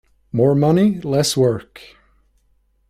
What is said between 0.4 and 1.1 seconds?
money